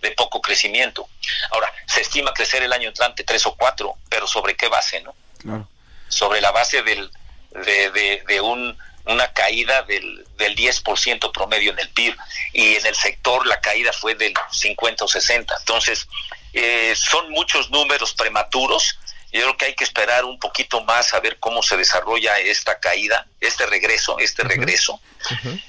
[0.02, 1.08] de poco crecimiento.
[1.50, 5.66] Ahora, se estima crecer el año entrante tres o cuatro, pero ¿sobre qué base, no?
[6.08, 7.10] Sobre la base del,
[7.52, 8.76] de, de, un,
[9.06, 12.14] una caída del, del 10% promedio en el PIB
[12.52, 15.56] y en el sector la caída fue del 50 o 60.
[15.60, 16.06] Entonces,
[16.52, 18.98] eh, son muchos números prematuros
[19.32, 22.78] yo creo que hay que esperar un poquito más a ver cómo se desarrolla esta
[22.80, 25.00] caída, este regreso, este regreso.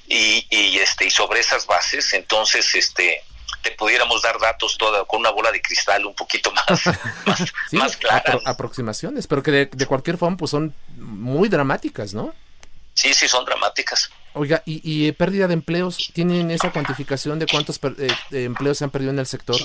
[0.07, 3.23] y, y, este y sobre esas bases, entonces este
[3.61, 6.81] te pudiéramos dar datos toda con una bola de cristal un poquito más,
[7.71, 8.39] más, clara.
[8.45, 12.33] aproximaciones, pero que de, cualquier forma pues son muy dramáticas, ¿no?
[12.93, 14.09] Sí, sí, son dramáticas.
[14.33, 16.11] Oiga, ¿y, y pérdida de empleos?
[16.13, 19.57] ¿Tienen esa cuantificación de cuántos eh, empleos se han perdido en el sector?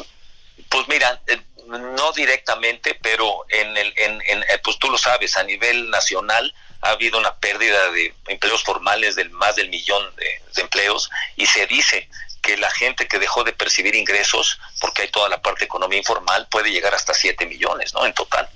[0.68, 5.44] Pues mira, eh, no directamente, pero en el, en, eh, pues tú lo sabes, a
[5.44, 11.10] nivel nacional ha habido una pérdida de empleos formales del más del millón de, empleos
[11.36, 12.08] y se dice
[12.40, 15.98] que la gente que dejó de percibir ingresos, porque hay toda la parte de economía
[15.98, 18.06] informal, puede llegar hasta 7 millones, ¿no?
[18.06, 18.48] En total.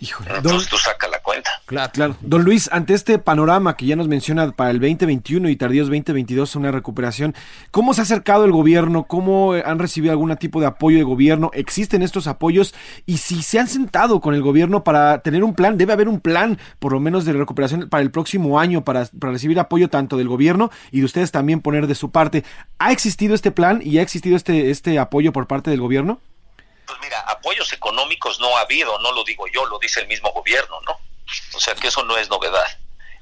[0.00, 1.50] Híjole, Entonces tú saca la cuenta.
[1.66, 2.16] Claro, claro.
[2.20, 6.54] Don Luis, ante este panorama que ya nos menciona para el 2021 y tardíos 2022
[6.54, 7.34] una recuperación,
[7.72, 9.04] ¿cómo se ha acercado el gobierno?
[9.04, 11.50] ¿Cómo han recibido algún tipo de apoyo de gobierno?
[11.52, 12.74] ¿Existen estos apoyos?
[13.06, 16.20] Y si se han sentado con el gobierno para tener un plan, debe haber un
[16.20, 20.16] plan por lo menos de recuperación para el próximo año, para, para recibir apoyo tanto
[20.16, 22.44] del gobierno y de ustedes también poner de su parte.
[22.78, 26.20] ¿Ha existido este plan y ha existido este, este apoyo por parte del gobierno?
[26.88, 30.32] Pues mira, apoyos económicos no ha habido, no lo digo yo, lo dice el mismo
[30.32, 30.98] gobierno, ¿no?
[31.52, 32.66] O sea que eso no es novedad.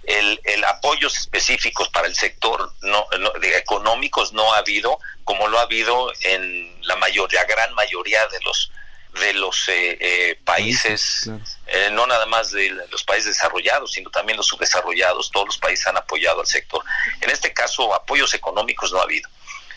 [0.05, 3.09] El, el apoyos específicos para el sector no,
[3.41, 8.41] de económicos no ha habido, como lo ha habido en la mayoría, gran mayoría de
[8.43, 8.71] los
[9.19, 11.29] de los eh, eh, países,
[11.67, 15.87] eh, no nada más de los países desarrollados, sino también los subdesarrollados, todos los países
[15.87, 16.85] han apoyado al sector.
[17.23, 19.29] En este caso, apoyos económicos no ha habido.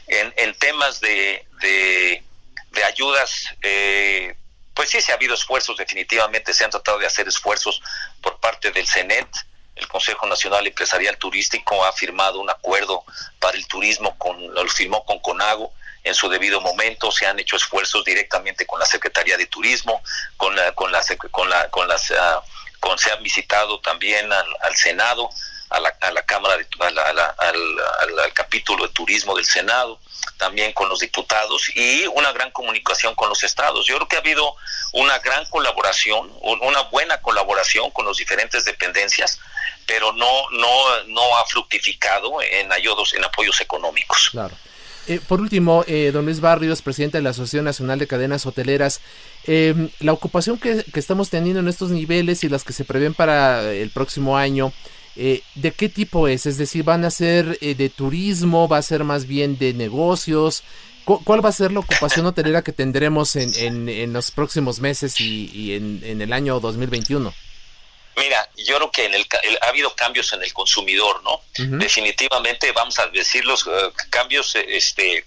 [0.08, 2.22] En, en temas de, de
[2.72, 4.36] de ayudas, eh,
[4.74, 7.82] pues sí, se ha habido esfuerzos, definitivamente se han tratado de hacer esfuerzos
[8.22, 9.28] por parte del CENET.
[9.76, 13.04] El Consejo Nacional Empresarial Turístico ha firmado un acuerdo
[13.40, 17.56] para el turismo, con, lo firmó con CONAGO en su debido momento, se han hecho
[17.56, 20.02] esfuerzos directamente con la Secretaría de Turismo,
[20.38, 21.02] con la, con la,
[21.32, 22.42] con la, con las, ah,
[22.80, 25.30] con, se han visitado también al, Senado,
[25.70, 27.20] a la, a la Cámara, de, al,
[28.20, 30.00] al capítulo de turismo del Senado,
[30.38, 33.86] también con los diputados y una gran comunicación con los estados.
[33.86, 34.56] Yo creo que ha habido
[34.94, 39.40] una gran colaboración, una buena colaboración con las diferentes dependencias,
[39.86, 44.30] pero no no no ha fructificado en ayudos en apoyos económicos.
[44.32, 44.56] Claro.
[45.08, 49.02] Eh, por último, eh, don Luis Barrios, presidente de la Asociación Nacional de Cadenas Hoteleras,
[49.46, 53.16] eh, la ocupación que, que, estamos teniendo en estos niveles y las que se prevén
[53.16, 54.72] para el próximo año,
[55.22, 56.46] eh, ¿de qué tipo es?
[56.46, 58.70] Es decir, ¿van a ser eh, de turismo?
[58.70, 60.64] ¿Va a ser más bien de negocios?
[61.04, 65.74] ¿Cuál va a ser la ocupación hotelera que tendremos en, en, los próximos meses y,
[65.74, 67.34] en, el año 2021?
[68.16, 69.28] Mira, yo creo que en el,
[69.62, 71.42] ha habido cambios en el consumidor, ¿no?
[71.80, 73.70] Definitivamente vamos a decir los eh,
[74.12, 75.26] cambios este,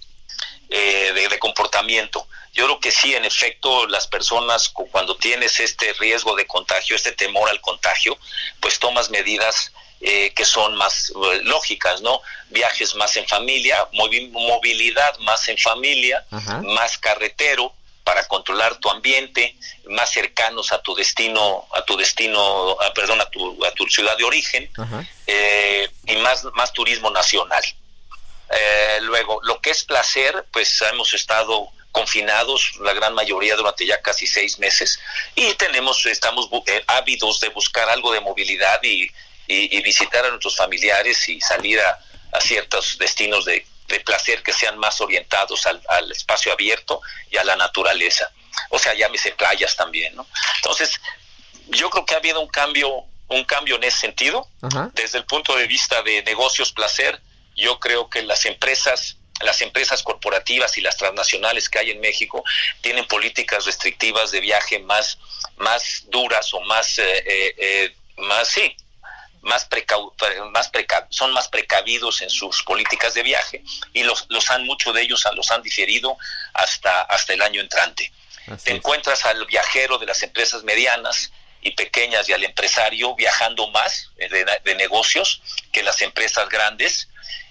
[0.69, 2.25] de, de, comportamiento.
[2.53, 7.11] Yo creo que sí, en efecto, las personas cuando tienes este riesgo de contagio, este
[7.11, 8.17] temor al contagio,
[8.61, 9.73] pues tomas medidas
[10.05, 12.19] eh, que son más eh, lógicas, ¿no?
[12.49, 16.25] Viajes más en familia, movilidad más en familia,
[16.65, 23.21] más carretero para controlar tu ambiente, más cercanos a tu destino, a tu destino, perdón,
[23.21, 24.69] a tu, a tu ciudad de origen,
[25.25, 27.63] eh, y más, más turismo nacional.
[29.03, 34.27] luego, lo que es placer, pues hemos estado confinados la gran mayoría durante ya casi
[34.27, 34.99] seis meses
[35.33, 36.49] y tenemos estamos
[36.87, 39.09] ávidos de buscar algo de movilidad y,
[39.47, 41.99] y, visitar a nuestros familiares y salir a,
[42.39, 43.65] ciertos destinos de,
[44.05, 48.31] placer que sean más orientados al, espacio abierto y a la naturaleza.
[48.69, 50.25] O sea, llámese playas también, ¿no?
[50.55, 50.99] Entonces,
[51.67, 52.89] yo creo que ha habido un cambio,
[53.27, 54.47] un cambio en ese sentido.
[54.93, 57.21] Desde el punto de vista de negocios placer,
[57.55, 62.43] yo creo que las empresas las empresas corporativas y las transnacionales que hay en México
[62.81, 65.17] tienen políticas restrictivas de viaje más,
[65.57, 68.75] más duras o más, eh, eh, eh, más sí,
[69.43, 69.67] más,
[70.51, 70.71] más
[71.09, 75.23] son más precavidos en sus políticas de viaje y los, los han, muchos de ellos
[75.35, 76.17] los han diferido
[76.53, 78.11] hasta, hasta el año entrante.
[78.63, 84.09] Te encuentras al viajero de las empresas medianas y pequeñas y al empresario viajando más
[84.17, 87.07] de, de negocios que las empresas grandes,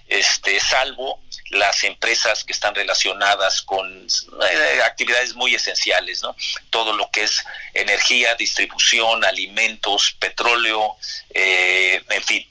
[0.09, 1.21] este, salvo
[1.53, 6.35] las empresas que están relacionadas con eh, actividades muy esenciales, ¿no?
[6.71, 10.97] Todo lo que es energía, distribución, alimentos, petróleo,
[11.35, 12.49] eh, en fin.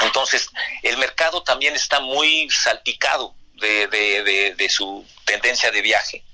[0.00, 0.48] Entonces,
[0.82, 6.24] el mercado también está muy salpicado de, de, de, su tendencia de viaje.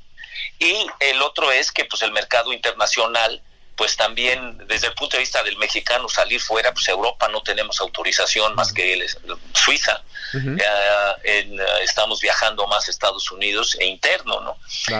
[0.58, 3.42] Y el otro es que pues el mercado internacional
[3.80, 7.80] pues también desde el punto de vista del mexicano salir fuera, pues Europa no tenemos
[7.80, 9.06] autorización más que
[9.54, 10.02] Suiza,
[11.24, 14.58] eh, estamos viajando más a Estados Unidos e interno, ¿no?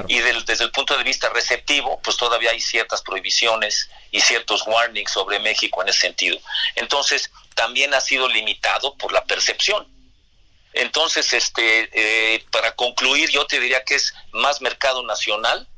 [0.09, 5.13] Y desde el punto de vista receptivo, pues todavía hay ciertas prohibiciones y ciertos warnings
[5.13, 6.39] sobre México en ese sentido.
[6.75, 9.87] Entonces, también ha sido limitado por la percepción.
[10.73, 15.69] Entonces, este, eh, para concluir, yo te diría que es más mercado nacional,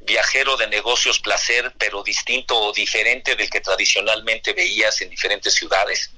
[0.00, 6.10] viajero de negocios placer, pero distinto o diferente del que tradicionalmente veías en diferentes ciudades.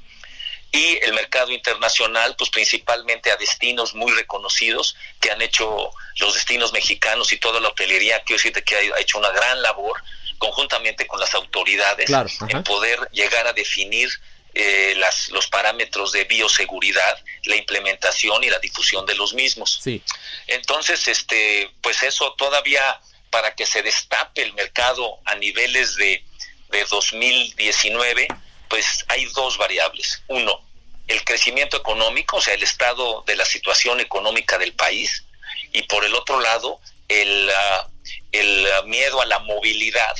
[0.71, 6.73] Y el mercado internacional, pues principalmente a destinos muy reconocidos que han hecho los destinos
[6.73, 10.03] mexicanos y toda la hotelería, quiero decirte que ha hecho una gran labor
[10.38, 12.11] conjuntamente con las autoridades
[12.49, 14.09] en poder llegar a definir
[14.55, 19.78] eh, las, los parámetros de bioseguridad, la implementación y la difusión de los mismos.
[19.83, 20.03] Sí.
[20.47, 23.01] Entonces, este, pues eso todavía
[23.33, 26.22] para que se destape el mercado a niveles de,
[26.70, 28.28] de 2019,
[28.68, 30.22] pues hay dos variables.
[30.28, 30.61] Uno,
[31.09, 35.24] el crecimiento económico, o sea, el estado de la situación económica del país,
[35.72, 36.78] y por el otro lado,
[37.09, 37.89] el, ah,
[38.33, 40.14] el miedo a la movilidad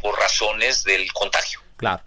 [0.00, 1.60] por razones del contagio.
[1.76, 2.04] Claro.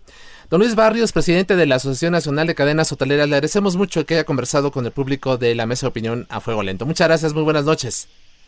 [0.50, 4.14] Don Luis Barrios, presidente de la Asociación Nacional de Cadenas Hoteleras, le agradecemos mucho que
[4.14, 6.86] haya conversado con el público de la Mesa de Opinión a Fuego Lento.
[6.86, 8.08] Muchas gracias, muy buenas noches.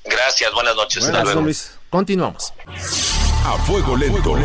[0.10, 1.04] Gracias, buenas noches.
[1.04, 1.72] Buenas, Luis.
[1.90, 2.54] Continuamos.
[3.46, 4.36] A Fuego Lento.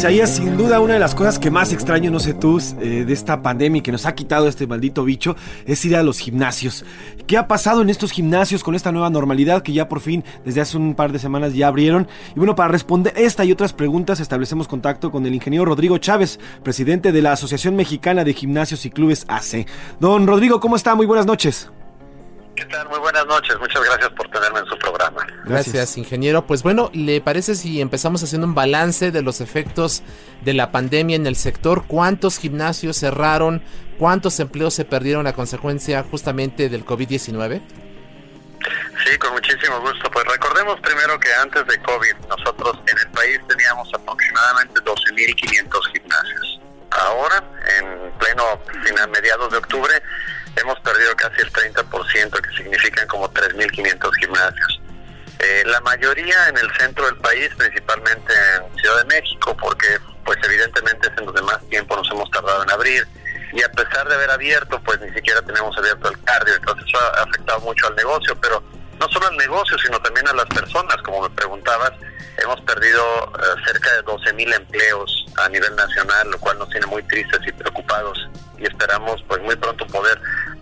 [0.00, 3.12] Isaías, sin duda una de las cosas que más extraño, no sé tú, eh, de
[3.12, 5.36] esta pandemia que nos ha quitado este maldito bicho,
[5.66, 6.86] es ir a los gimnasios.
[7.26, 10.62] ¿Qué ha pasado en estos gimnasios con esta nueva normalidad que ya por fin desde
[10.62, 12.08] hace un par de semanas ya abrieron?
[12.34, 16.40] Y bueno, para responder esta y otras preguntas establecemos contacto con el ingeniero Rodrigo Chávez,
[16.62, 19.66] presidente de la Asociación Mexicana de Gimnasios y Clubes AC.
[20.00, 20.94] Don Rodrigo, ¿cómo está?
[20.94, 21.70] Muy buenas noches.
[22.56, 22.88] ¿Qué tal?
[22.88, 23.58] Muy buenas noches.
[23.58, 25.26] Muchas gracias por tenerme en su programa.
[25.44, 25.96] Gracias.
[25.96, 26.46] ingeniero.
[26.46, 30.02] Pues bueno, ¿le parece si empezamos haciendo un balance de los efectos
[30.42, 31.84] de la pandemia en el sector?
[31.86, 33.62] ¿Cuántos gimnasios cerraron?
[33.98, 37.60] ¿Cuántos empleos se perdieron a consecuencia justamente del COVID-19?
[39.04, 40.10] Sí, con muchísimo gusto.
[40.10, 46.60] Pues recordemos primero que antes de COVID nosotros en el país teníamos aproximadamente 12.500 gimnasios.
[46.90, 47.42] Ahora,
[47.78, 48.42] en pleno
[48.84, 50.02] final, mediados de octubre,
[50.56, 54.80] hemos perdido casi el 30%, que significan como 3.500 gimnasios.
[55.38, 60.38] Eh, la mayoría en el centro del país, principalmente en Ciudad de México, porque pues
[60.44, 63.06] evidentemente es en donde más tiempo nos hemos tardado en abrir.
[63.52, 66.98] Y a pesar de haber abierto, pues ni siquiera tenemos abierto el cardio, entonces eso
[66.98, 68.62] ha afectado mucho al negocio, pero
[68.98, 71.92] no solo al negocio, sino también a las personas, como me preguntabas,
[72.36, 73.02] hemos perdido
[73.38, 77.52] eh, cerca de 12.000 empleos a nivel nacional, lo cual nos tiene muy tristes y
[77.52, 78.28] preocupados
[78.58, 80.20] y esperamos pues muy pronto poder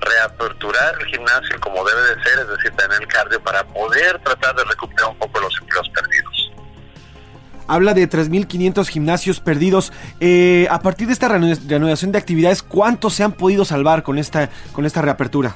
[0.09, 4.55] reaperturar el gimnasio como debe de ser, es decir, tener el cardio para poder tratar
[4.57, 6.53] de recuperar un poco los empleos perdidos.
[7.67, 9.93] Habla de 3.500 gimnasios perdidos.
[10.21, 14.49] Eh, a partir de esta reanudación de actividades, ¿cuántos se han podido salvar con esta,
[14.73, 15.55] con esta reapertura?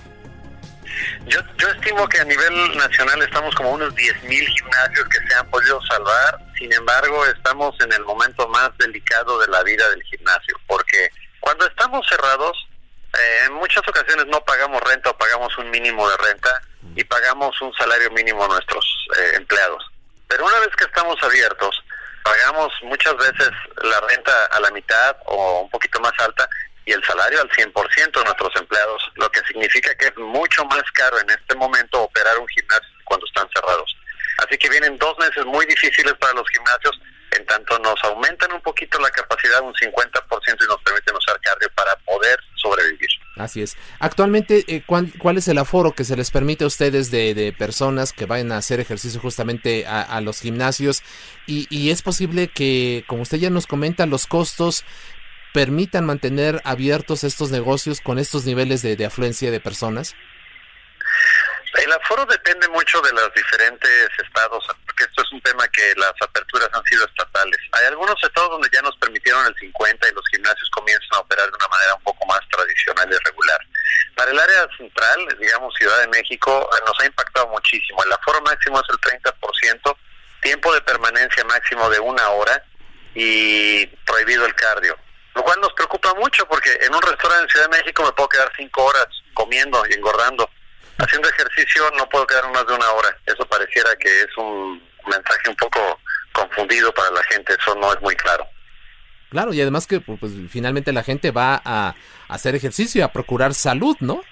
[1.27, 5.49] Yo, yo estimo que a nivel nacional estamos como unos 10.000 gimnasios que se han
[5.49, 6.39] podido salvar.
[6.59, 11.09] Sin embargo, estamos en el momento más delicado de la vida del gimnasio, porque
[11.41, 12.69] cuando estamos cerrados,
[13.19, 16.63] eh, en muchas ocasiones no pagamos renta o pagamos un mínimo de renta
[16.97, 18.85] y pagamos un salario mínimo a nuestros
[19.19, 19.85] eh, empleados.
[20.29, 21.83] Pero una vez que estamos abiertos,
[22.25, 23.51] pagamos muchas veces
[23.83, 26.49] la renta a la mitad o un poquito más alta
[26.85, 30.83] y el salario al 100% de nuestros empleados, lo que significa que es mucho más
[30.95, 33.95] caro en este momento operar un gimnasio cuando están cerrados.
[34.39, 36.99] Así que vienen dos meses muy difíciles para los gimnasios
[37.33, 41.69] en tanto nos aumentan un poquito la capacidad un 50% y nos permiten usar cardio
[41.75, 43.09] para poder sobrevivir.
[43.43, 43.77] Así es.
[43.99, 48.27] Actualmente, eh, ¿cuál, es el aforo que se les permite a ustedes de, personas que
[48.27, 51.03] vayan a hacer ejercicio justamente a, los gimnasios?
[51.47, 54.85] Y, es posible que, como usted ya nos comenta, los costos
[55.53, 60.15] permitan mantener abiertos estos negocios con estos niveles de afluencia de personas?
[61.75, 66.13] El aforo depende mucho de los diferentes estados, porque esto es un tema que las
[66.21, 67.59] aperturas han sido estatales.
[67.73, 71.49] Hay algunos estados donde ya nos permitieron el 50 y los gimnasios comienzan a operar
[71.49, 73.59] de una manera un poco más tradicional y regular.
[74.15, 78.05] Para el área central, digamos Ciudad de México, nos ha impactado muchísimo.
[78.05, 79.97] El aforo máximo es el 30%,
[80.43, 82.63] tiempo de permanencia máximo de una hora
[83.15, 84.99] y prohibido el cardio.
[85.35, 88.29] Lo cual nos preocupa mucho porque en un restaurante en Ciudad de México me puedo
[88.29, 90.51] quedar cinco horas comiendo y engordando
[91.03, 93.17] haciendo ejercicio no puedo quedar más de una hora.
[93.27, 96.01] Eso pareciera que es un mensaje un poco
[96.33, 98.47] confundido para la gente, eso no es muy claro.
[99.31, 101.95] Claro, y además que pues, pues finalmente la gente va a
[102.29, 104.23] hacer ejercicio y a procurar salud, ¿no?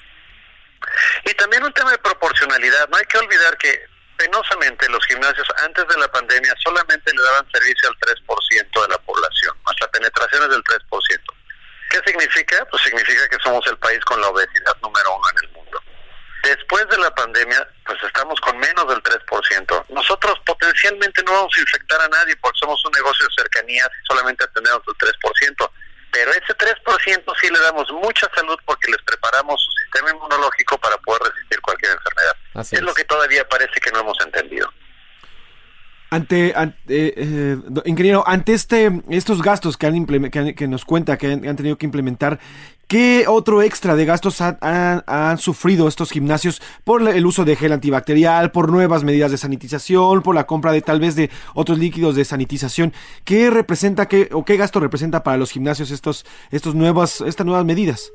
[1.25, 2.89] Y también un tema de proporcionalidad.
[2.89, 3.81] No hay que olvidar que
[4.16, 8.99] penosamente los gimnasios antes de la pandemia solamente le daban servicio al 3% de la
[8.99, 10.81] población, nuestra penetración es del 3%.
[11.91, 12.64] ¿Qué significa?
[12.71, 15.49] Pues significa que somos el país con la obesidad número uno en el.
[16.43, 19.84] Después de la pandemia, pues estamos con menos del 3%.
[19.91, 24.07] Nosotros potencialmente no vamos a infectar a nadie porque somos un negocio de cercanías y
[24.07, 25.70] solamente atendemos el 3%.
[26.12, 30.97] Pero ese 3% sí le damos mucha salud porque les preparamos su sistema inmunológico para
[30.99, 32.36] poder resistir cualquier enfermedad.
[32.72, 34.72] es, lo que todavía parece que no hemos entendido.
[36.12, 41.28] Ante, ante eh, ingeniero, ante este, estos gastos que, han que, que nos cuenta que
[41.28, 42.41] han, tenido que implementar,
[42.91, 48.51] ¿qué otro extra de gastos han, sufrido estos gimnasios por el uso de gel antibacterial,
[48.51, 52.24] por nuevas medidas de sanitización, por la compra de tal vez de otros líquidos de
[52.24, 52.93] sanitización?
[53.24, 57.64] ¿Qué representa qué, o qué gasto representa para los gimnasios estos, estos nuevas, estas nuevas
[57.64, 58.11] medidas?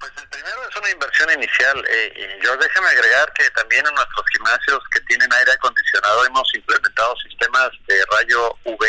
[0.00, 1.84] Pues el primero es una inversión inicial.
[1.88, 7.14] Eh, yo déjame agregar que también en nuestros gimnasios que tienen aire acondicionado hemos implementado
[7.18, 8.84] sistemas de rayo UV,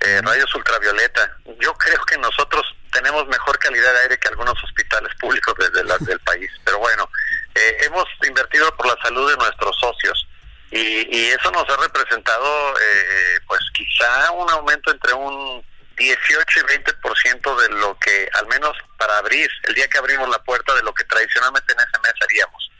[0.00, 1.30] eh, rayos ultravioleta.
[1.60, 6.20] Yo creo que nosotros tenemos mejor calidad de aire que algunos hospitales públicos desde del
[6.20, 6.50] país.
[6.64, 7.08] Pero bueno,
[7.54, 10.26] eh, hemos invertido por la salud de nuestros socios
[10.70, 15.64] y, y eso nos ha representado, eh, pues quizá un aumento entre un
[15.96, 20.42] 18 y 20% de lo que, al menos para abrir, el día que abrimos la
[20.44, 22.70] puerta, de lo que tradicionalmente en ese mes haríamos.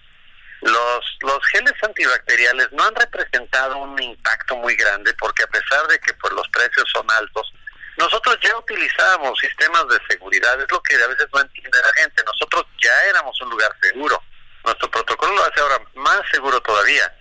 [0.60, 5.98] Los, los geles antibacteriales no han representado un impacto muy grande porque a pesar de
[6.00, 7.52] que pues, los precios son altos,
[7.98, 12.22] nosotros ya utilizábamos sistemas de seguridad, es lo que a veces no entiende la gente.
[12.24, 14.22] Nosotros ya éramos un lugar seguro.
[14.64, 17.12] Nuestro protocolo lo hace ahora más seguro todavía.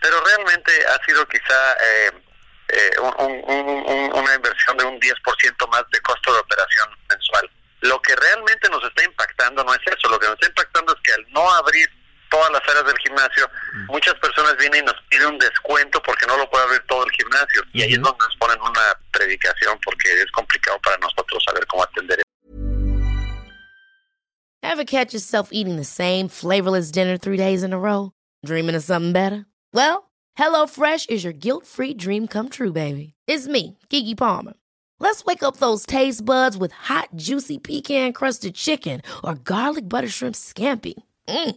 [0.00, 2.12] Pero realmente ha sido quizá eh,
[2.68, 7.50] eh, una inversión de un 10% más de costo de operación mensual.
[7.82, 11.00] Lo que realmente nos está impactando no es eso, lo que nos está impactando es
[11.02, 11.90] que al no abrir
[12.32, 13.92] todas las áreas del gimnasio, mm.
[13.92, 17.10] muchas personas vienen y nos piden un descuento porque no lo puede abrir todo el
[17.12, 17.62] gimnasio.
[17.74, 21.84] Y ahí es donde nos ponen una predicación porque es complicado para nosotros saber cómo
[21.84, 22.22] atender.
[24.62, 28.12] Ever catch yourself eating the same flavorless dinner three days in a row?
[28.46, 29.44] Dreaming of something better?
[29.74, 33.12] Well, HelloFresh is your guilt-free dream come true, baby.
[33.26, 34.54] It's me, Kiki Palmer.
[34.98, 40.36] Let's wake up those taste buds with hot, juicy pecan-crusted chicken or garlic butter shrimp
[40.36, 40.94] scampi.
[41.28, 41.56] Mm.